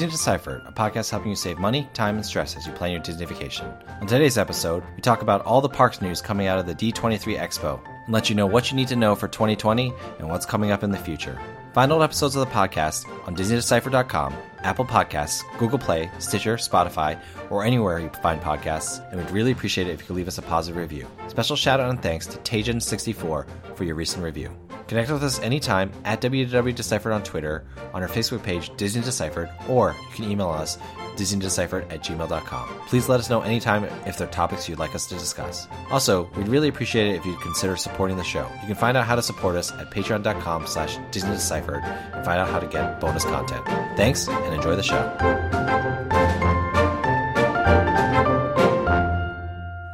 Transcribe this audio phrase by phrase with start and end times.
[0.00, 3.00] Disney Deciphered, a podcast helping you save money, time, and stress as you plan your
[3.00, 3.70] Disney vacation.
[4.00, 7.38] On today's episode, we talk about all the parks news coming out of the D23
[7.38, 10.70] Expo and let you know what you need to know for 2020 and what's coming
[10.70, 11.38] up in the future.
[11.72, 17.16] Find old episodes of the podcast on DisneyDeciphered.com, Apple Podcasts, Google Play, Stitcher, Spotify,
[17.48, 20.38] or anywhere you find podcasts, and we'd really appreciate it if you could leave us
[20.38, 21.06] a positive review.
[21.28, 24.50] Special shout out and thanks to Tajan64 for your recent review.
[24.88, 27.64] Connect with us anytime at www.deciphered on Twitter,
[27.94, 30.76] on our Facebook page, Disney Deciphered, or you can email us,
[31.20, 32.68] disneydeciphered at gmail.com.
[32.86, 35.68] Please let us know anytime if there are topics you'd like us to discuss.
[35.90, 38.48] Also, we'd really appreciate it if you'd consider supporting the show.
[38.62, 42.48] You can find out how to support us at patreon.com slash disneydeciphered and find out
[42.48, 43.64] how to get bonus content.
[43.96, 45.02] Thanks, and enjoy the show.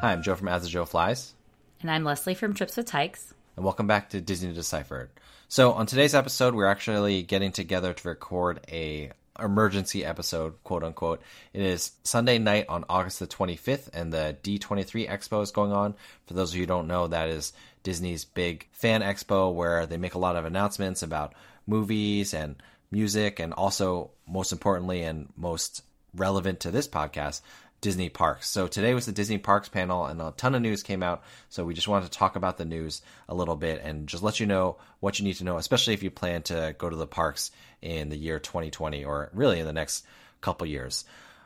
[0.01, 1.35] Hi, I'm Joe from As the Joe Flies.
[1.81, 5.11] And I'm Leslie from Trips with Tykes and welcome back to Disney Deciphered.
[5.49, 11.23] So, on today's episode, we're actually getting together to record a emergency episode, quote unquote.
[11.53, 15.95] It is Sunday night on August the 25th, and the D23 Expo is going on.
[16.27, 19.97] For those of you who don't know, that is Disney's big fan expo where they
[19.97, 21.35] make a lot of announcements about
[21.67, 22.57] movies and
[22.91, 25.83] music, and also, most importantly, and most
[26.15, 27.43] relevant to this podcast,
[27.87, 28.51] Disney parks.
[28.51, 31.23] So today was the Disney parks panel, and a ton of news came out.
[31.51, 34.41] So we just wanted to talk about the news a little bit and just let
[34.41, 37.07] you know what you need to know, especially if you plan to go to the
[37.07, 40.05] parks in the year 2020 or really in the next
[40.41, 41.05] couple years.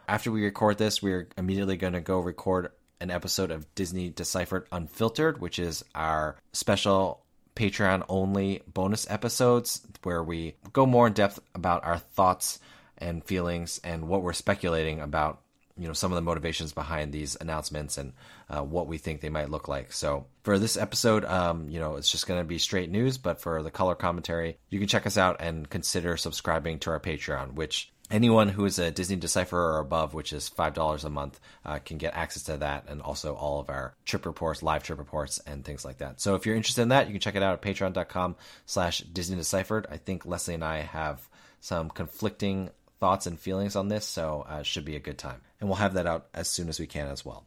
[0.09, 2.71] After we record this, we're immediately going to go record
[3.03, 7.23] an episode of Disney Deciphered Unfiltered, which is our special
[7.55, 12.61] Patreon only bonus episodes where we go more in depth about our thoughts
[12.97, 15.43] and feelings and what we're speculating about
[15.81, 18.13] you know some of the motivations behind these announcements and
[18.51, 19.93] uh, what we think they might look like.
[19.93, 23.17] So for this episode, um, you know, it's just going to be straight news.
[23.17, 27.01] But for the color commentary, you can check us out and consider subscribing to our
[27.01, 31.11] Patreon, which anyone who is a Disney Decipherer or above, which is five dollars a
[31.11, 34.83] month, uh, can get access to that, and also all of our trip reports, live
[34.83, 36.21] trip reports, and things like that.
[36.21, 39.87] So if you're interested in that, you can check it out at Patreon.com/slash Disney Deciphered.
[39.91, 41.27] I think Leslie and I have
[41.61, 42.71] some conflicting
[43.01, 45.41] thoughts and feelings on this, so uh, should be a good time.
[45.59, 47.45] And we'll have that out as soon as we can as well.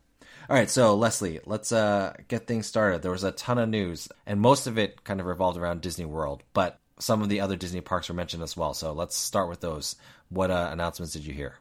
[0.49, 3.01] All right, so Leslie, let's uh, get things started.
[3.01, 6.05] There was a ton of news, and most of it kind of revolved around Disney
[6.05, 8.73] World, but some of the other Disney parks were mentioned as well.
[8.73, 9.95] So let's start with those.
[10.29, 11.55] What uh, announcements did you hear?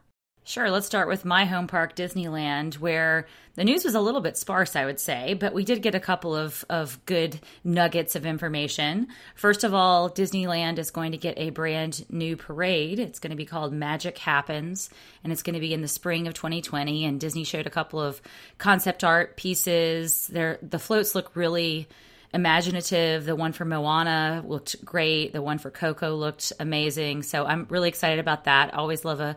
[0.45, 4.37] Sure, let's start with my home park, Disneyland, where the news was a little bit
[4.37, 8.27] sparse, I would say, but we did get a couple of, of good nuggets of
[8.27, 9.07] information.
[9.37, 12.99] First of all, Disneyland is going to get a brand new parade.
[12.99, 14.91] It's going to be called Magic Happens,
[15.23, 17.05] and it's going to be in the spring of 2020.
[17.05, 18.21] And Disney showed a couple of
[18.59, 20.27] concept art pieces.
[20.27, 21.87] They're, the floats look really
[22.35, 23.27] imaginative.
[23.27, 25.33] The one for Moana looked great.
[25.33, 27.23] The one for Coco looked amazing.
[27.23, 28.75] So I'm really excited about that.
[28.75, 29.37] Always love a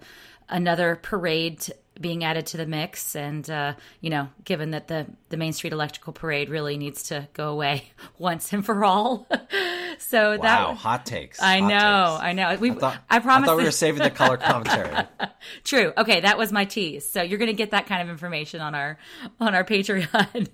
[0.49, 1.65] another parade
[1.99, 3.15] being added to the mix.
[3.15, 7.27] And uh, you know given that the the main street electrical parade really needs to
[7.33, 9.27] go away once and for all.
[9.97, 12.23] So wow, that hot takes i hot know takes.
[12.23, 12.57] i know.
[12.59, 14.93] We I, thought, I promise I thought we were saving the color commentary.
[15.63, 15.93] True.
[15.97, 17.07] Okay that was my tease.
[17.07, 18.97] So you're gonna get that kind of information on our
[19.39, 20.49] on our patreon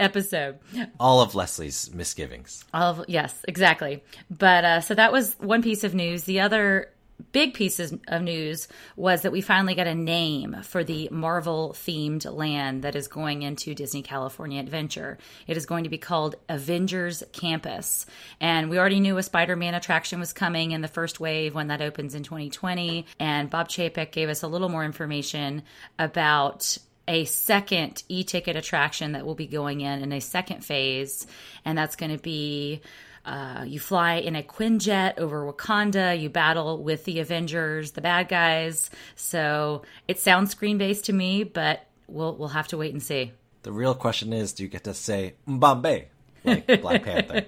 [0.00, 0.58] episode.
[0.98, 2.64] All of leslie's misgivings.
[2.74, 4.02] All of yes exactly.
[4.28, 6.24] But uh so that was one piece of news.
[6.24, 6.90] The other
[7.32, 12.24] big pieces of news was that we finally got a name for the Marvel themed
[12.32, 15.18] land that is going into Disney California Adventure.
[15.46, 18.06] It is going to be called Avengers Campus.
[18.40, 21.68] And we already knew a Spider Man attraction was coming in the first wave when
[21.68, 23.06] that opens in 2020.
[23.18, 25.62] And Bob Chapek gave us a little more information
[25.98, 26.78] about
[27.08, 31.26] a second e ticket attraction that will be going in in a second phase.
[31.64, 32.80] And that's going to be
[33.24, 36.20] uh, you fly in a Quinjet over Wakanda.
[36.20, 38.90] You battle with the Avengers, the bad guys.
[39.14, 43.32] So it sounds screen based to me, but we'll we'll have to wait and see.
[43.62, 46.06] The real question is, do you get to say Yibambe
[46.44, 47.46] like Black Panther?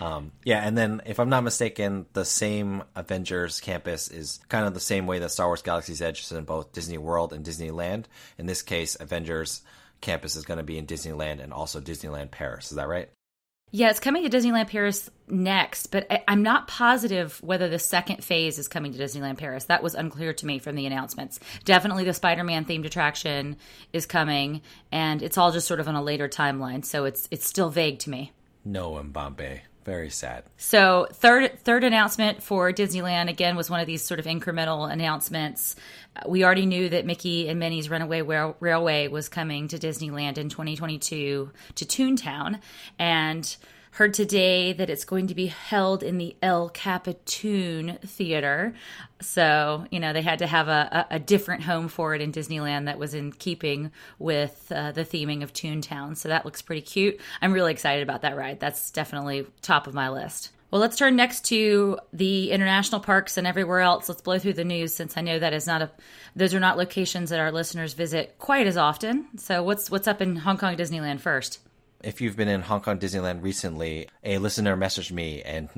[0.00, 4.74] Um, yeah, and then if I'm not mistaken, the same Avengers campus is kind of
[4.74, 8.06] the same way that Star Wars Galaxy's Edge is in both Disney World and Disneyland.
[8.38, 9.62] In this case, Avengers
[10.00, 12.72] campus is going to be in Disneyland and also Disneyland Paris.
[12.72, 13.08] Is that right?
[13.74, 18.22] Yeah, it's coming to Disneyland Paris next, but I, am not positive whether the second
[18.22, 19.64] phase is coming to Disneyland Paris.
[19.64, 21.40] That was unclear to me from the announcements.
[21.64, 23.56] Definitely the Spider Man themed attraction
[23.94, 24.60] is coming,
[24.92, 27.98] and it's all just sort of on a later timeline, so it's it's still vague
[28.00, 28.32] to me.
[28.62, 29.60] No Yibambe.
[29.84, 30.44] Very sad.
[30.58, 35.74] So third third announcement for Disneyland again was one of these sort of incremental announcements.
[36.26, 40.48] We already knew that Mickey and Minnie's Runaway Rail- Railway was coming to Disneyland in
[40.48, 42.60] 2022 to Toontown,
[42.98, 43.56] and
[43.96, 48.72] Heard today that it's going to be held in the El Capitan Theater.
[49.20, 52.32] So, you know, they had to have a, a, a different home for it in
[52.32, 56.16] Disneyland that was in keeping with uh, the theming of Toontown.
[56.16, 57.20] So that looks pretty cute.
[57.42, 58.60] I'm really excited about that ride.
[58.60, 60.52] That's definitely top of my list.
[60.72, 64.08] Well, let's turn next to the international parks and everywhere else.
[64.08, 65.90] Let's blow through the news since I know that is not a
[66.34, 69.28] those are not locations that our listeners visit quite as often.
[69.36, 71.60] So, what's what's up in Hong Kong Disneyland first?
[72.02, 75.68] if you've been in Hong Kong Disneyland recently, a listener messaged me and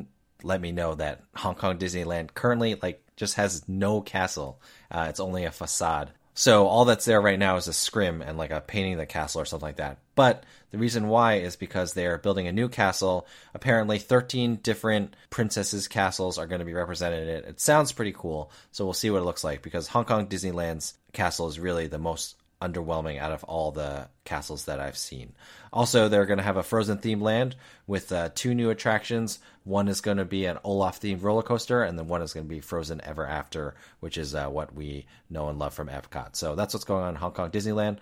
[0.43, 4.61] let me know that Hong Kong Disneyland currently like just has no castle.
[4.91, 6.11] Uh, it's only a facade.
[6.35, 9.07] So all that's there right now is a scrim and like a painting of the
[9.07, 9.99] castle or something like that.
[10.17, 13.27] But the reason why is because they're building a new castle.
[13.55, 17.45] Apparently, 13 different princesses' castles are going to be represented in it.
[17.45, 18.51] It sounds pretty cool.
[18.73, 21.99] So we'll see what it looks like because Hong Kong Disneyland's castle is really the
[21.99, 25.35] most underwhelming out of all the castles that I've seen.
[25.73, 27.57] Also, they're going to have a Frozen themed land
[27.87, 29.39] with uh, two new attractions.
[29.65, 32.47] One is going to be an Olaf themed roller coaster, and then one is going
[32.47, 36.37] to be Frozen Ever After, which is uh, what we know and love from Epcot.
[36.37, 37.99] So that's what's going on in Hong Kong Disneyland.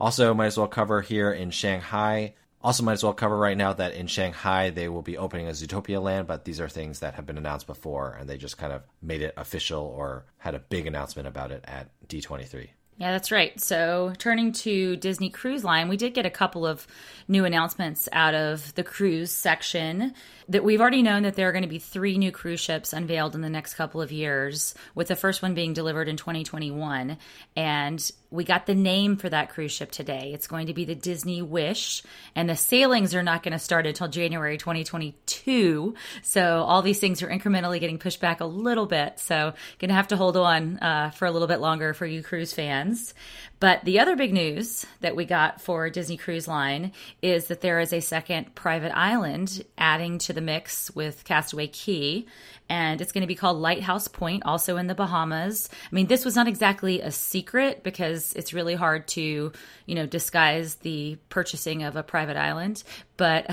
[0.00, 2.34] Also, might as well cover here in Shanghai.
[2.62, 5.52] Also, might as well cover right now that in Shanghai they will be opening a
[5.52, 8.72] Zootopia land, but these are things that have been announced before, and they just kind
[8.72, 12.70] of made it official or had a big announcement about it at D23.
[12.98, 13.60] Yeah, that's right.
[13.60, 16.86] So, turning to Disney Cruise Line, we did get a couple of
[17.28, 20.14] new announcements out of the cruise section
[20.48, 23.34] that we've already known that there are going to be three new cruise ships unveiled
[23.34, 27.18] in the next couple of years, with the first one being delivered in 2021.
[27.56, 30.32] And we got the name for that cruise ship today.
[30.34, 32.02] It's going to be the Disney Wish,
[32.34, 35.94] and the sailings are not going to start until January 2022.
[36.22, 39.18] So all these things are incrementally getting pushed back a little bit.
[39.18, 42.22] So going to have to hold on uh, for a little bit longer for you
[42.22, 43.14] cruise fans.
[43.58, 46.92] But the other big news that we got for Disney Cruise Line
[47.22, 52.26] is that there is a second private island adding to the mix with Castaway Key,
[52.68, 55.70] and it's going to be called Lighthouse Point, also in the Bahamas.
[55.90, 59.52] I mean, this was not exactly a secret because it's really hard to,
[59.86, 62.82] you know, disguise the purchasing of a private island.
[63.16, 63.50] But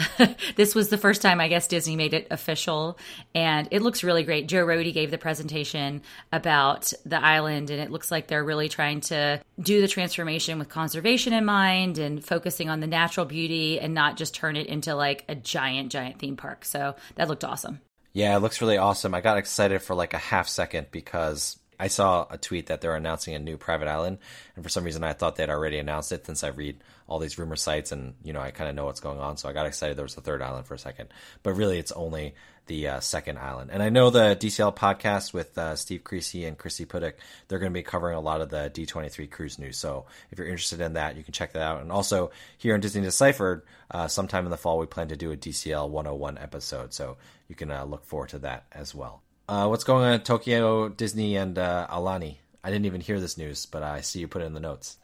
[0.56, 2.98] this was the first time, I guess, Disney made it official,
[3.34, 4.48] and it looks really great.
[4.48, 6.02] Joe Rohde gave the presentation
[6.32, 10.70] about the island, and it looks like they're really trying to do the transformation with
[10.70, 14.96] conservation in mind and focusing on the natural beauty and not just turn it into
[14.96, 16.66] like a giant, giant theme park.
[16.66, 17.80] So that looked awesome.
[18.14, 19.16] Yeah, it looks really awesome.
[19.16, 22.96] I got excited for like a half second because I saw a tweet that they're
[22.96, 24.20] announcing a new private island,
[24.56, 26.78] and for some reason I thought they'd already announced it since I read
[27.08, 29.38] all these rumor sites and you know I kind of know what's going on.
[29.38, 31.10] So I got excited there was a third island for a second,
[31.44, 32.36] but really it's only
[32.68, 33.72] the uh, second island.
[33.74, 37.16] And I know the DCL podcast with uh, Steve Creasy and Chrissy Pudick,
[37.48, 39.78] they're going to be covering a lot of the D23 cruise news.
[39.78, 41.82] So if you're interested in that, you can check that out.
[41.82, 45.32] And also here in Disney Deciphered, uh, sometime in the fall, we plan to do
[45.32, 46.94] a DCL 101 episode.
[46.94, 47.18] So
[47.48, 49.23] you can uh, look forward to that as well.
[49.48, 52.38] Uh, what's going on at Tokyo, Disney, and uh, Aulani?
[52.64, 54.98] I didn't even hear this news, but I see you put it in the notes.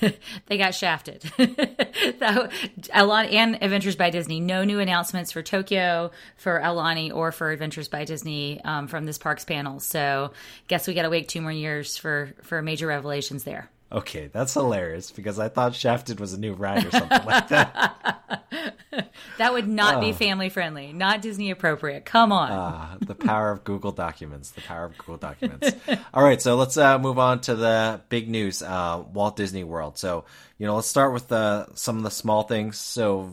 [0.46, 1.22] they got shafted.
[1.38, 2.48] so,
[2.92, 4.40] Aulani and Adventures by Disney.
[4.40, 9.18] No new announcements for Tokyo, for Aulani, or for Adventures by Disney um, from this
[9.18, 9.78] parks panel.
[9.78, 10.32] So,
[10.66, 13.70] guess we got to wait two more years for for major revelations there.
[13.90, 18.42] Okay, that's hilarious because I thought Shafted was a new ride or something like that.
[19.38, 20.00] that would not oh.
[20.00, 22.04] be family friendly, not Disney appropriate.
[22.04, 22.50] Come on.
[22.50, 24.50] Ah, the power of Google Documents.
[24.50, 25.70] The power of Google Documents.
[26.12, 29.98] All right, so let's uh, move on to the big news uh, Walt Disney World.
[29.98, 30.24] So,
[30.58, 32.78] you know, let's start with uh, some of the small things.
[32.78, 33.30] So,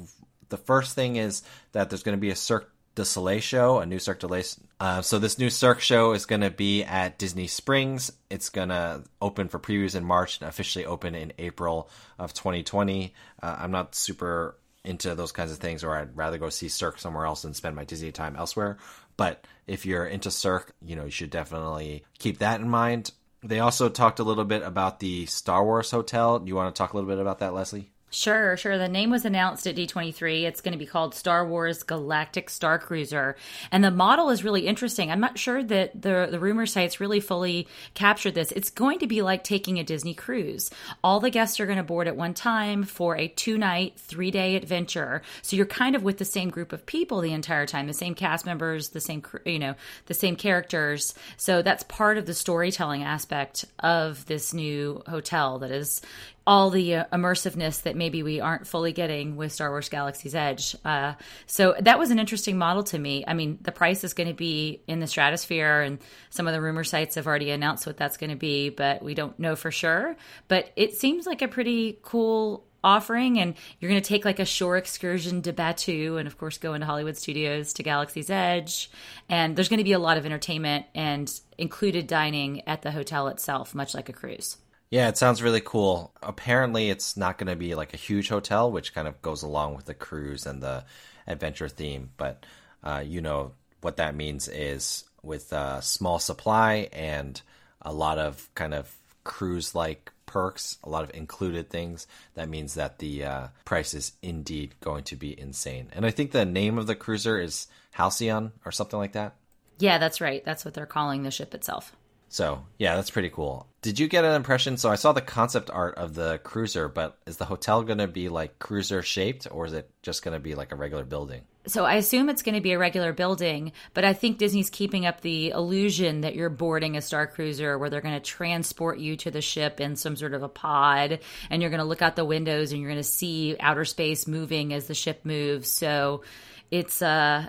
[0.49, 1.41] the first thing is
[1.71, 4.43] that there's going to be a Cirque du Soleil show, a new Cirque du Soleil.
[4.79, 8.11] Uh, so this new Cirque show is going to be at Disney Springs.
[8.29, 13.13] It's going to open for previews in March and officially open in April of 2020.
[13.41, 16.99] Uh, I'm not super into those kinds of things, or I'd rather go see Cirque
[16.99, 18.77] somewhere else and spend my Disney time elsewhere.
[19.15, 23.11] But if you're into Cirque, you know you should definitely keep that in mind.
[23.41, 26.39] They also talked a little bit about the Star Wars hotel.
[26.39, 27.92] Do you want to talk a little bit about that, Leslie?
[28.13, 28.77] Sure, sure.
[28.77, 30.43] The name was announced at D23.
[30.43, 33.35] It's going to be called Star Wars Galactic Star Cruiser.
[33.71, 35.09] And the model is really interesting.
[35.09, 38.51] I'm not sure that the, the rumor sites really fully captured this.
[38.51, 40.69] It's going to be like taking a Disney cruise.
[41.03, 44.29] All the guests are going to board at one time for a two night, three
[44.29, 45.23] day adventure.
[45.41, 48.13] So you're kind of with the same group of people the entire time, the same
[48.13, 49.73] cast members, the same, you know,
[50.05, 51.15] the same characters.
[51.37, 55.99] So that's part of the storytelling aspect of this new hotel that is
[56.45, 60.75] all the uh, immersiveness that maybe we aren't fully getting with Star Wars Galaxy's Edge.
[60.83, 61.13] Uh,
[61.45, 63.23] so that was an interesting model to me.
[63.25, 66.61] I mean, the price is going to be in the stratosphere, and some of the
[66.61, 69.71] rumor sites have already announced what that's going to be, but we don't know for
[69.71, 70.17] sure.
[70.47, 74.45] But it seems like a pretty cool offering, and you're going to take like a
[74.45, 78.91] shore excursion to Batuu, and of course go into Hollywood Studios to Galaxy's Edge,
[79.29, 83.29] and there's going to be a lot of entertainment and included dining at the hotel
[83.29, 84.57] itself, much like a cruise.
[84.93, 86.13] Yeah, it sounds really cool.
[86.21, 89.73] Apparently, it's not going to be like a huge hotel, which kind of goes along
[89.73, 90.85] with the cruise and the
[91.25, 92.11] adventure theme.
[92.15, 92.45] But
[92.83, 97.41] uh, you know what that means is with a small supply and
[97.81, 102.05] a lot of kind of cruise like perks, a lot of included things.
[102.35, 105.87] That means that the uh, price is indeed going to be insane.
[105.93, 109.33] And I think the name of the cruiser is Halcyon or something like that.
[109.79, 110.45] Yeah, that's right.
[110.45, 111.95] That's what they're calling the ship itself.
[112.33, 113.67] So, yeah, that's pretty cool.
[113.83, 114.77] Did you get an impression?
[114.77, 118.07] So, I saw the concept art of the cruiser, but is the hotel going to
[118.07, 121.41] be like cruiser shaped or is it just going to be like a regular building?
[121.67, 125.05] So, I assume it's going to be a regular building, but I think Disney's keeping
[125.05, 129.15] up the illusion that you're boarding a Star Cruiser where they're going to transport you
[129.17, 131.19] to the ship in some sort of a pod
[131.51, 134.25] and you're going to look out the windows and you're going to see outer space
[134.25, 135.69] moving as the ship moves.
[135.69, 136.23] So,
[136.71, 137.47] it's uh,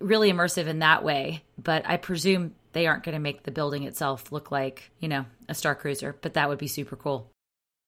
[0.00, 3.84] really immersive in that way, but I presume they aren't going to make the building
[3.84, 7.30] itself look like, you know, a Star Cruiser, but that would be super cool.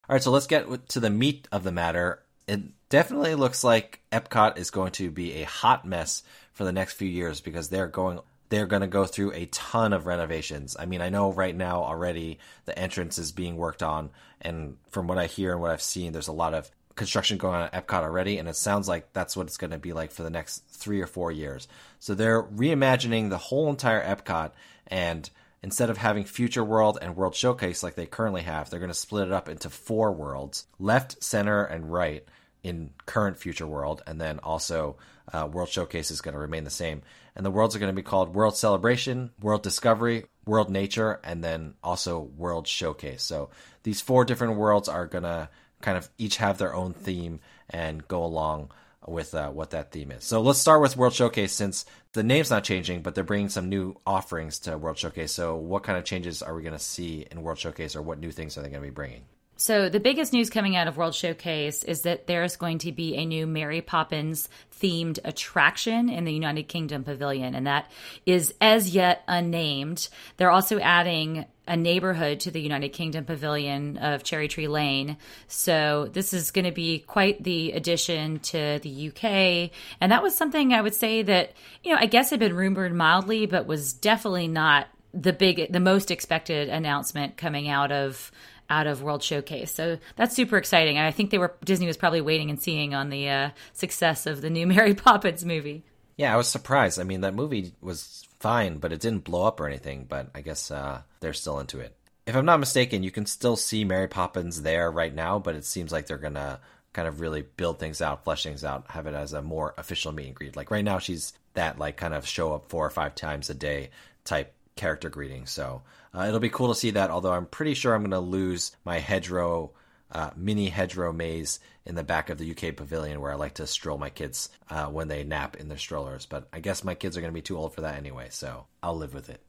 [0.09, 2.23] All right, so let's get to the meat of the matter.
[2.47, 6.23] It definitely looks like Epcot is going to be a hot mess
[6.54, 9.92] for the next few years because they're going they're going to go through a ton
[9.92, 10.75] of renovations.
[10.78, 14.09] I mean, I know right now already the entrance is being worked on
[14.40, 17.54] and from what I hear and what I've seen there's a lot of construction going
[17.54, 20.11] on at Epcot already, and it sounds like that's what it's going to be like
[20.11, 21.66] for the next three or four years.
[21.99, 24.50] So they're reimagining the whole entire Epcot,
[24.88, 25.28] and
[25.62, 28.95] instead of having Future World and World Showcase like they currently have, they're going to
[28.95, 32.25] split it up into four worlds left, center, and right
[32.62, 34.97] in current Future World, and then also
[35.33, 37.02] uh, World Showcase is going to remain the same.
[37.37, 41.45] And the worlds are going to be called World Celebration, World Discovery, World Nature, and
[41.45, 43.23] then also World Showcase.
[43.23, 43.50] So
[43.85, 45.49] these four different worlds are going to
[45.80, 47.38] kind of each have their own theme
[47.71, 48.71] and go along
[49.11, 50.25] with uh, what that theme is.
[50.25, 53.69] So let's start with World Showcase since the name's not changing, but they're bringing some
[53.69, 55.33] new offerings to World Showcase.
[55.33, 58.19] So what kind of changes are we going to see in World Showcase, or what
[58.19, 59.23] new things are they going to be bringing?
[59.61, 62.93] So, the biggest news coming out of World Showcase is that there is going to
[62.93, 64.49] be a new Mary Poppins
[64.81, 67.91] themed attraction in the United Kingdom Pavilion, and that
[68.25, 70.11] is as yet unnamed.
[70.37, 75.17] They're also adding a neighborhood to the United Kingdom Pavilion of Cherry Tree Lane.
[75.49, 79.73] So, this is going to be quite the addition to the UK.
[80.00, 82.95] And that was something I would say that, you know, I guess had been rumored
[82.95, 88.31] mildly, but was definitely not the big, the most expected announcement coming out of
[88.71, 89.73] out of World Showcase.
[89.73, 90.99] So that's super exciting.
[90.99, 94.41] I think they were Disney was probably waiting and seeing on the uh, success of
[94.41, 95.85] the new Mary Poppins movie.
[96.17, 96.99] Yeah, I was surprised.
[96.99, 100.07] I mean, that movie was fine, but it didn't blow up or anything.
[100.09, 101.95] But I guess uh, they're still into it.
[102.27, 105.65] If I'm not mistaken, you can still see Mary Poppins there right now, but it
[105.65, 106.61] seems like they're gonna
[106.93, 110.13] kind of really build things out, flesh things out, have it as a more official
[110.13, 110.57] meet and greet.
[110.57, 113.55] Like right now, she's that like kind of show up four or five times a
[113.55, 113.91] day
[114.25, 115.47] type character greeting.
[115.47, 115.83] So
[116.15, 117.11] uh, it'll be cool to see that.
[117.11, 119.73] Although I'm pretty sure I'm going to lose my hedgerow,
[120.11, 123.67] uh, mini hedgerow maze in the back of the UK pavilion where I like to
[123.67, 126.27] stroll my kids uh, when they nap in their strollers.
[126.27, 128.67] But I guess my kids are going to be too old for that anyway, so
[128.83, 129.41] I'll live with it.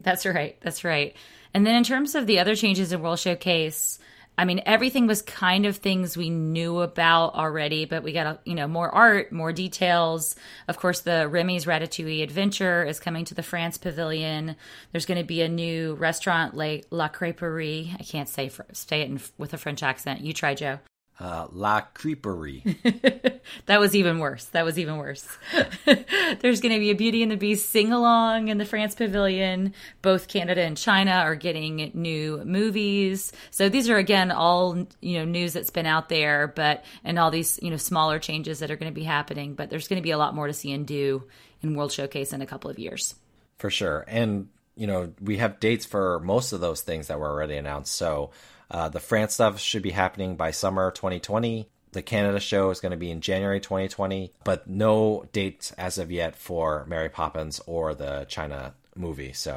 [0.00, 0.56] That's right.
[0.60, 1.14] That's right.
[1.54, 3.98] And then in terms of the other changes in World Showcase,
[4.38, 8.54] I mean, everything was kind of things we knew about already, but we got, you
[8.54, 10.36] know, more art, more details.
[10.68, 14.54] Of course, the Remy's Ratatouille Adventure is coming to the France Pavilion.
[14.92, 17.92] There's going to be a new restaurant, like La Crêperie.
[17.98, 20.20] I can't say say it in, with a French accent.
[20.20, 20.78] You try, Joe
[21.20, 23.40] uh, La Creeperie.
[23.66, 24.44] that was even worse.
[24.46, 25.26] That was even worse.
[26.40, 29.74] There's going to be a Beauty and the Beast sing along in the France Pavilion.
[30.00, 33.32] Both Canada and China are getting new movies.
[33.50, 37.32] So these are again all you know news that's been out there, but and all
[37.32, 39.54] these you know smaller changes that are going to be happening.
[39.54, 41.24] But there's going to be a lot more to see and do
[41.62, 43.16] in World Showcase in a couple of years.
[43.58, 47.28] For sure, and you know we have dates for most of those things that were
[47.28, 47.92] already announced.
[47.92, 48.30] So
[48.70, 51.68] uh, the France stuff should be happening by summer 2020.
[51.92, 56.10] The Canada show is going to be in January 2020, but no dates as of
[56.10, 59.32] yet for Mary Poppins or the China movie.
[59.32, 59.54] So,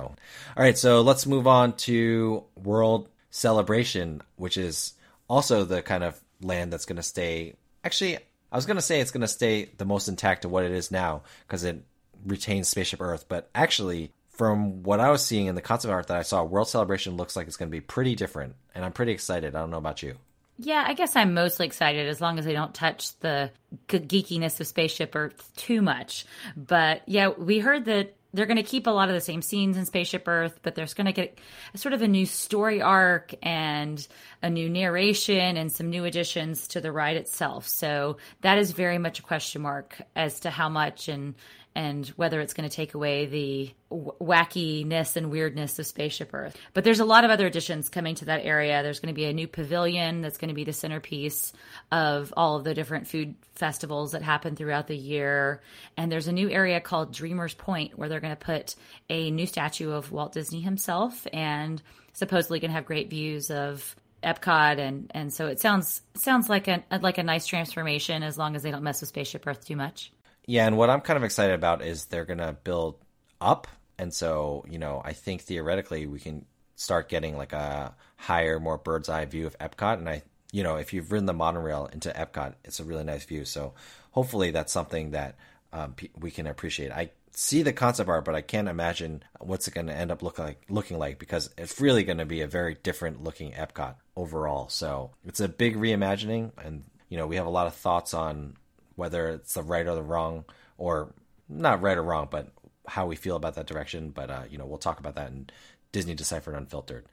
[0.56, 4.94] all right, so let's move on to World Celebration, which is
[5.28, 7.56] also the kind of land that's going to stay.
[7.84, 8.18] Actually,
[8.52, 10.72] I was going to say it's going to stay the most intact to what it
[10.72, 11.84] is now because it
[12.26, 16.18] retains Spaceship Earth, but actually, from what I was seeing in the concept art that
[16.18, 19.12] I saw, World Celebration looks like it's going to be pretty different, and I'm pretty
[19.12, 19.56] excited.
[19.56, 20.16] I don't know about you.
[20.58, 23.52] Yeah, I guess I'm mostly excited as long as they don't touch the
[23.88, 26.26] geekiness of Spaceship Earth too much.
[26.58, 29.78] But yeah, we heard that they're going to keep a lot of the same scenes
[29.78, 31.38] in Spaceship Earth, but there's going to get
[31.76, 34.08] sort of a new story arc and
[34.42, 37.68] a new narration and some new additions to the ride itself.
[37.68, 41.36] So that is very much a question mark as to how much and
[41.76, 46.58] and whether it's going to take away the wackiness and weirdness of Spaceship Earth.
[46.74, 48.84] But there's a lot of other additions coming to that area.
[48.84, 51.54] There's going to be a new pavilion that's going to be the centerpiece
[51.92, 55.62] of all of the different food festivals that happen throughout the year.
[55.96, 58.76] And there's a new area called Dreamers Point where they're going to put
[59.10, 61.82] a new statue of Walt Disney himself and
[62.14, 66.68] supposedly going to have great views of Epcot and and so it sounds sounds like
[66.68, 69.76] a like a nice transformation as long as they don't mess with Spaceship Earth too
[69.76, 70.12] much.
[70.52, 72.98] Yeah, and what I'm kind of excited about is they're going to build
[73.40, 73.70] up.
[73.98, 78.78] And so, you know, I think theoretically we can start getting like a higher, more
[78.78, 80.00] bird's eye view of Epcot.
[80.00, 83.24] And I, you know, if you've ridden the monorail into Epcot, it's a really nice
[83.24, 83.46] view.
[83.46, 83.76] So
[84.12, 85.38] hopefully that's something that
[85.72, 86.92] um, we can appreciate.
[86.92, 90.22] I see the concept art, but I can't imagine what's it going to end up
[90.22, 93.96] look like, looking like because it's really going to be a very different looking Epcot
[94.18, 94.68] overall.
[94.68, 98.58] So it's a big reimagining, and you know we have a lot of thoughts on
[98.96, 100.46] whether it's the right or the wrong,
[100.78, 101.14] or
[101.48, 102.50] not right or wrong, but
[102.88, 104.10] how we feel about that direction.
[104.10, 105.50] But uh, you know, we'll talk about that in
[105.92, 107.06] Disney Deciphered Unfiltered.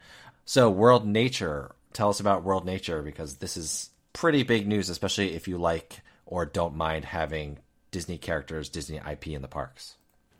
[0.44, 1.74] So, World Nature.
[1.92, 6.00] Tell us about World Nature because this is pretty big news, especially if you like
[6.26, 7.58] or don't mind having
[7.90, 9.96] Disney characters, Disney IP in the parks.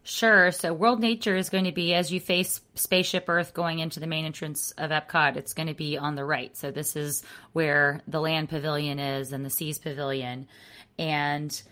[0.09, 0.51] Sure.
[0.53, 4.07] So, World Nature is going to be as you face Spaceship Earth going into the
[4.07, 6.57] main entrance of Epcot, it's going to be on the right.
[6.57, 7.23] So, this is
[7.53, 10.49] where the Land Pavilion is and the Seas Pavilion
[10.99, 11.63] and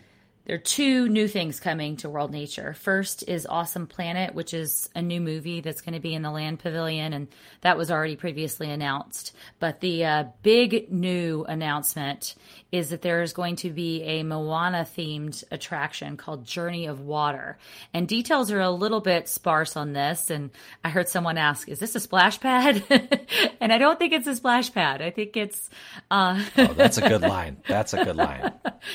[0.46, 2.72] there are two new things coming to World Nature.
[2.72, 6.30] First is Awesome Planet, which is a new movie that's going to be in the
[6.30, 7.26] Land Pavilion, and
[7.62, 9.34] that was already previously announced.
[9.58, 12.36] But the uh, big new announcement
[12.72, 17.58] is that there is going to be a Moana themed attraction called Journey of Water.
[17.94, 20.30] And details are a little bit sparse on this.
[20.30, 20.50] And
[20.84, 22.84] I heard someone ask, is this a splash pad?
[23.60, 25.00] and I don't think it's a splash pad.
[25.00, 25.70] I think it's.
[26.10, 26.44] Uh...
[26.58, 27.56] oh, that's a good line.
[27.66, 28.52] That's a good line.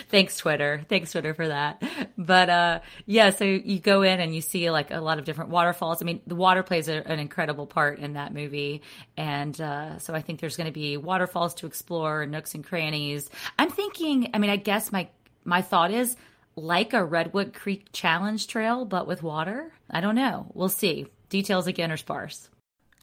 [0.10, 0.86] Thanks, Twitter.
[0.90, 1.82] Thanks, Twitter, for that.
[2.18, 5.50] But uh, yeah, so you go in and you see like a lot of different
[5.50, 6.02] waterfalls.
[6.02, 8.84] I mean, the water plays a, an incredible part in that movie.
[9.18, 13.30] And uh, so I think there's going to be waterfalls to explore, nooks and crannies.
[13.58, 15.10] I'm thinking, I mean, I guess my
[15.44, 16.16] my thought is
[16.56, 19.72] like a Redwood Creek Challenge trail, but with water.
[19.90, 20.52] I don't know.
[20.54, 21.08] We'll see.
[21.30, 22.50] Details again are sparse.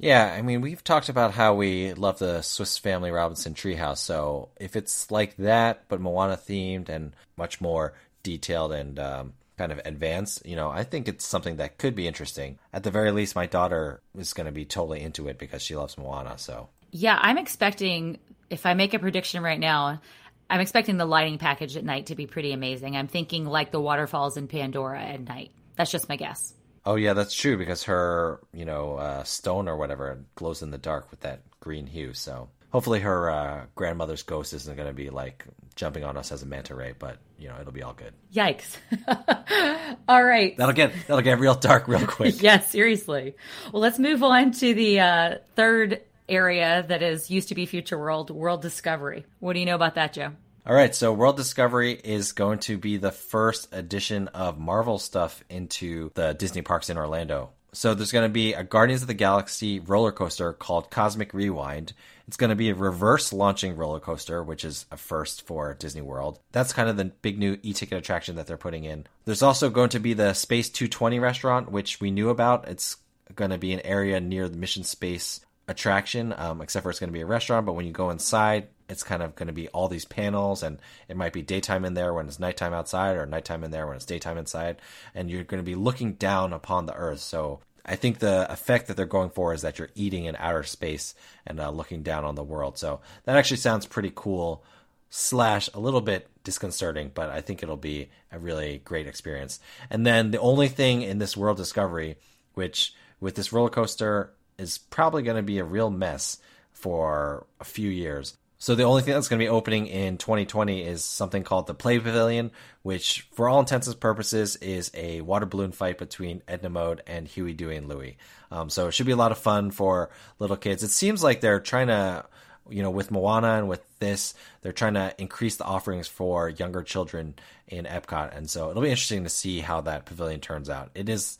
[0.00, 3.98] Yeah, I mean, we've talked about how we love the Swiss Family Robinson treehouse.
[3.98, 9.72] So if it's like that, but Moana themed and much more detailed and um, kind
[9.72, 12.58] of advanced, you know, I think it's something that could be interesting.
[12.72, 15.76] At the very least, my daughter is going to be totally into it because she
[15.76, 16.38] loves Moana.
[16.38, 18.18] So yeah, I'm expecting
[18.50, 20.00] if I make a prediction right now,
[20.48, 22.96] I'm expecting the lighting package at night to be pretty amazing.
[22.96, 25.50] I'm thinking like the waterfalls in Pandora at night.
[25.76, 26.54] That's just my guess.
[26.86, 30.78] Oh yeah, that's true because her, you know, uh, stone or whatever glows in the
[30.78, 32.14] dark with that green hue.
[32.14, 36.42] So hopefully her uh, grandmother's ghost isn't going to be like jumping on us as
[36.42, 38.12] a manta ray, but you know it'll be all good.
[38.34, 38.76] Yikes!
[40.08, 42.42] all right, that'll get that'll get real dark real quick.
[42.42, 43.34] yeah, seriously.
[43.72, 47.98] Well, let's move on to the uh, third area that is used to be Future
[47.98, 49.24] World, World Discovery.
[49.40, 50.32] What do you know about that, Joe?
[50.66, 55.42] All right, so World Discovery is going to be the first edition of Marvel stuff
[55.48, 57.50] into the Disney parks in Orlando.
[57.72, 61.94] So there's going to be a Guardians of the Galaxy roller coaster called Cosmic Rewind.
[62.28, 66.02] It's going to be a reverse launching roller coaster, which is a first for Disney
[66.02, 66.38] World.
[66.52, 69.06] That's kind of the big new e-ticket attraction that they're putting in.
[69.24, 72.68] There's also going to be the Space 220 restaurant, which we knew about.
[72.68, 72.98] It's
[73.34, 77.08] going to be an area near the Mission Space attraction, um, except for it's going
[77.08, 77.64] to be a restaurant.
[77.64, 80.80] But when you go inside, it's kind of going to be all these panels, and
[81.08, 83.96] it might be daytime in there when it's nighttime outside, or nighttime in there when
[83.96, 84.82] it's daytime inside,
[85.14, 87.20] and you're going to be looking down upon the Earth.
[87.20, 90.62] So I think the effect that they're going for is that you're eating in outer
[90.62, 91.14] space
[91.46, 92.78] and uh, looking down on the world.
[92.78, 94.64] So that actually sounds pretty cool.
[95.10, 99.58] Slash a little bit disconcerting, but I think it'll be a really great experience.
[99.88, 102.16] And then the only thing in this world discovery,
[102.52, 106.38] which with this roller coaster is probably going to be a real mess
[106.72, 108.36] for a few years.
[108.60, 111.74] So the only thing that's going to be opening in 2020 is something called the
[111.74, 112.50] Play Pavilion,
[112.82, 117.28] which, for all intents and purposes, is a water balloon fight between Edna Mode and
[117.28, 118.16] Huey, Dewey, and Louie.
[118.50, 120.82] Um, so it should be a lot of fun for little kids.
[120.82, 122.24] It seems like they're trying to,
[122.68, 126.82] you know, with Moana and with this, they're trying to increase the offerings for younger
[126.82, 127.36] children
[127.68, 130.90] in Epcot, and so it'll be interesting to see how that pavilion turns out.
[130.94, 131.38] It is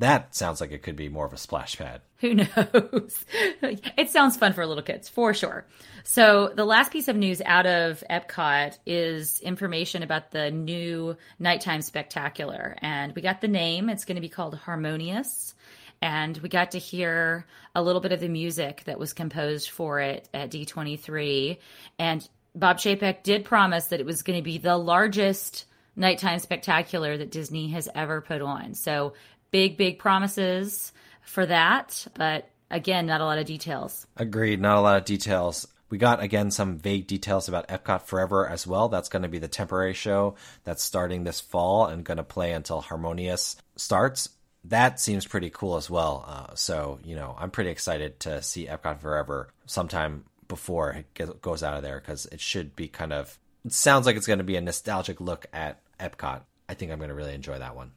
[0.00, 2.00] That sounds like it could be more of a splash pad.
[2.20, 3.24] Who knows?
[3.62, 5.66] it sounds fun for little kids, for sure.
[6.04, 11.82] So, the last piece of news out of Epcot is information about the new nighttime
[11.82, 12.76] spectacular.
[12.80, 15.54] And we got the name, it's going to be called Harmonious.
[16.00, 20.00] And we got to hear a little bit of the music that was composed for
[20.00, 21.58] it at D23.
[21.98, 27.18] And Bob Chapek did promise that it was going to be the largest nighttime spectacular
[27.18, 28.72] that Disney has ever put on.
[28.72, 29.12] So,
[29.50, 32.06] big, big promises for that.
[32.14, 34.06] But again, not a lot of details.
[34.16, 34.60] Agreed.
[34.60, 35.66] Not a lot of details.
[35.90, 38.88] We got again some vague details about Epcot Forever as well.
[38.88, 42.52] That's going to be the temporary show that's starting this fall and going to play
[42.52, 44.28] until Harmonious starts.
[44.64, 46.24] That seems pretty cool as well.
[46.28, 51.62] Uh, so, you know, I'm pretty excited to see Epcot Forever sometime before it goes
[51.62, 53.38] out of there because it should be kind of.
[53.64, 56.42] It sounds like it's going to be a nostalgic look at Epcot.
[56.68, 57.92] I think I'm going to really enjoy that one.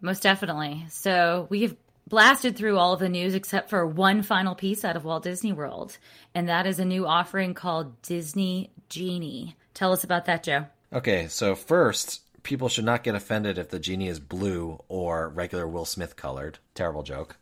[0.00, 0.86] Most definitely.
[0.90, 1.76] So we've
[2.08, 5.52] blasted through all of the news except for one final piece out of Walt Disney
[5.52, 5.98] World,
[6.34, 9.56] and that is a new offering called Disney Genie.
[9.74, 10.66] Tell us about that, Joe.
[10.92, 15.68] Okay, so first, people should not get offended if the genie is blue or regular
[15.68, 16.58] Will Smith colored.
[16.74, 17.36] Terrible joke.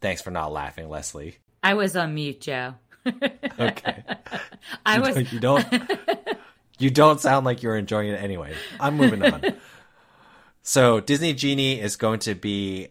[0.00, 1.38] Thanks for not laughing, Leslie.
[1.62, 2.74] I was on mute, Joe.
[3.58, 4.04] okay.
[4.84, 5.14] I you was.
[5.14, 5.66] Don't, you don't.
[6.78, 8.54] you don't sound like you're enjoying it anyway.
[8.78, 9.42] I'm moving on.
[10.66, 12.88] so Disney Genie is going to be.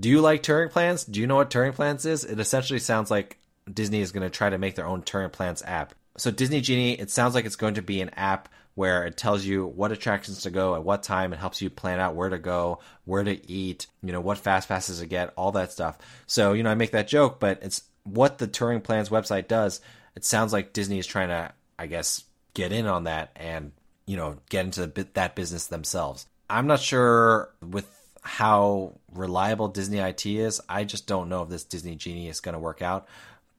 [0.00, 1.04] Do you like Touring plans?
[1.04, 2.24] Do you know what Touring plans is?
[2.24, 3.36] It essentially sounds like
[3.70, 5.94] Disney is going to try to make their own Touring plans app.
[6.16, 9.44] So Disney Genie, it sounds like it's going to be an app where it tells
[9.44, 11.32] you what attractions to go at what time.
[11.32, 14.68] It helps you plan out where to go, where to eat, you know, what fast
[14.68, 15.98] passes to get, all that stuff.
[16.26, 19.80] So, you know, I make that joke, but it's what the Touring Plans website does.
[20.14, 23.72] It sounds like Disney is trying to, I guess, get in on that and,
[24.06, 26.26] you know, get into the, that business themselves.
[26.50, 27.86] I'm not sure with
[28.22, 30.60] how reliable Disney IT is.
[30.68, 33.08] I just don't know if this Disney Genie is going to work out.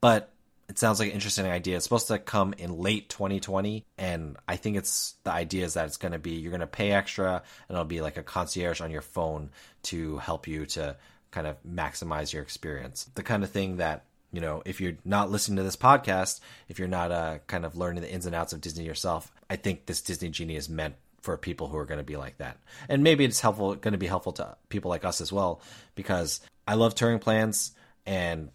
[0.01, 0.31] But
[0.69, 1.75] it sounds like an interesting idea.
[1.75, 5.87] It's supposed to come in late 2020, and I think it's the idea is that
[5.87, 8.79] it's going to be you're going to pay extra, and it'll be like a concierge
[8.79, 9.49] on your phone
[9.83, 10.95] to help you to
[11.31, 13.09] kind of maximize your experience.
[13.15, 16.77] The kind of thing that you know, if you're not listening to this podcast, if
[16.77, 19.87] you're not uh, kind of learning the ins and outs of Disney yourself, I think
[19.87, 22.57] this Disney Genie is meant for people who are going to be like that.
[22.87, 25.61] And maybe it's helpful, going to be helpful to people like us as well,
[25.95, 27.71] because I love Touring plans,
[28.05, 28.49] and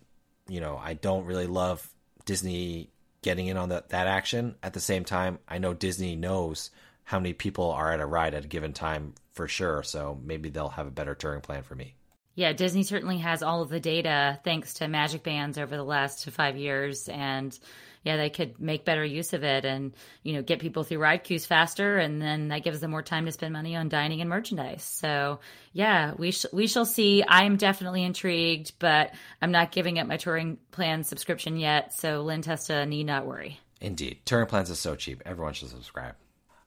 [0.49, 1.89] you know, I don't really love
[2.25, 2.91] Disney
[3.23, 4.55] getting in on that that action.
[4.63, 6.71] At the same time, I know Disney knows
[7.05, 9.83] how many people are at a ride at a given time for sure.
[9.83, 11.95] So maybe they'll have a better Touring plan for me.
[12.37, 16.29] Yeah, Disney certainly has all of the data thanks to Magic Bands over the last
[16.31, 17.57] five years, and
[18.05, 21.25] yeah, they could make better use of it and you know get people through ride
[21.25, 24.31] queues faster, and then that gives them more time to spend money on dining and
[24.31, 24.85] merchandise.
[24.85, 25.41] So
[25.73, 27.25] yeah, we sh- we shall see.
[27.27, 29.13] I'm definitely intrigued, but
[29.43, 31.95] I'm not giving up my touring plan subscription yet.
[31.95, 33.59] So Len Testa need not worry.
[33.81, 35.23] Indeed, Touring plans is so cheap.
[35.27, 36.15] Everyone should subscribe.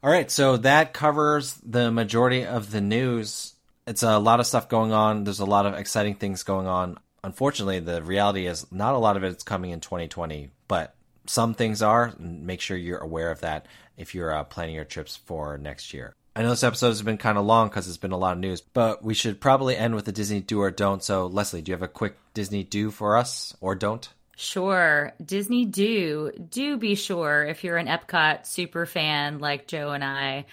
[0.03, 3.55] All right, so that covers the majority of the news
[3.87, 5.23] it's a lot of stuff going on.
[5.23, 6.99] There's a lot of exciting things going on.
[7.23, 10.93] Unfortunately, the reality is not a lot of it is coming in 2020, but
[11.27, 12.13] some things are.
[12.19, 16.15] Make sure you're aware of that if you're uh, planning your trips for next year.
[16.35, 18.39] I know this episode has been kind of long because it's been a lot of
[18.39, 21.03] news, but we should probably end with a Disney do or don't.
[21.03, 24.07] So, Leslie, do you have a quick Disney do for us or don't?
[24.35, 25.13] Sure.
[25.23, 26.31] Disney do.
[26.51, 30.45] Do be sure if you're an Epcot super fan like Joe and I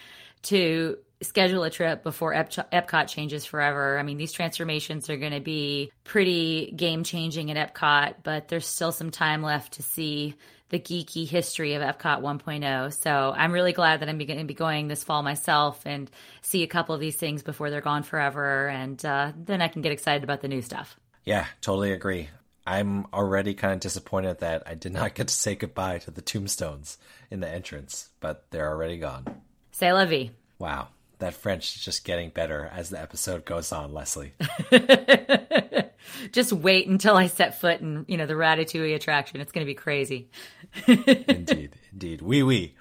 [0.45, 3.99] to schedule a trip before Ep- Epcot changes forever.
[3.99, 8.67] I mean, these transformations are going to be pretty game changing at Epcot, but there's
[8.67, 10.35] still some time left to see
[10.75, 13.01] the geeky history of Epcot 1.0.
[13.01, 16.11] So I'm really glad that I'm going to be going this fall myself and
[16.43, 18.67] see a couple of these things before they're gone forever.
[18.67, 20.99] And uh, then I can get excited about the new stuff.
[21.25, 22.29] Yeah, totally agree.
[22.67, 26.23] I'm already kind of disappointed that I did not get to say goodbye to the
[26.23, 26.99] tombstones
[27.31, 29.27] in the entrance, but they're already gone.
[29.71, 30.33] Say la vie.
[30.59, 30.89] Wow
[31.25, 34.35] that French is just getting better as the episode goes on, Leslie.
[36.33, 39.41] just wait until I set foot in, you know, the Ratatouille attraction.
[39.41, 40.29] It's going to be crazy.
[40.87, 42.21] indeed, indeed.
[42.21, 42.75] Oui, oui.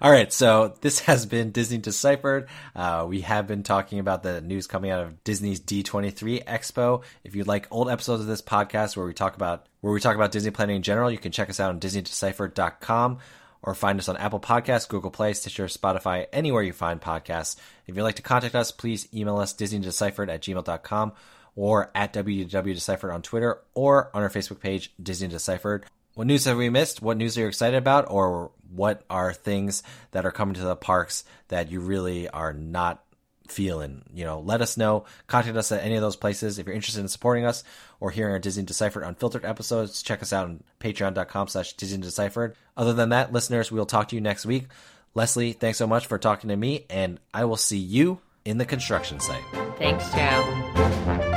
[0.00, 2.48] All right, so this has been Disney Deciphered.
[2.74, 7.02] Uh, we have been talking about the news coming out of Disney's D23 Expo.
[7.22, 10.14] If you'd like old episodes of this podcast where we talk about where we talk
[10.14, 13.18] about Disney planning in general, you can check us out on DisneyDeciphered.com
[13.62, 17.56] or find us on Apple Podcasts, Google Play, Stitcher, Spotify, anywhere you find podcasts.
[17.86, 21.12] If you'd like to contact us, please email us disneydeciphered at gmail.com
[21.56, 25.84] or at www.deciphered on Twitter or on our Facebook page, Disney Deciphered.
[26.14, 27.02] What news have we missed?
[27.02, 28.10] What news are you excited about?
[28.10, 33.04] Or what are things that are coming to the parks that you really are not
[33.50, 34.02] feeling.
[34.12, 35.04] You know, let us know.
[35.26, 36.58] Contact us at any of those places.
[36.58, 37.64] If you're interested in supporting us
[38.00, 42.56] or hearing our Disney Deciphered Unfiltered episodes, check us out on patreon.com slash Disney Deciphered.
[42.76, 44.66] Other than that, listeners, we'll talk to you next week.
[45.14, 48.64] Leslie, thanks so much for talking to me, and I will see you in the
[48.64, 49.44] construction site.
[49.78, 51.29] Thanks, Joe.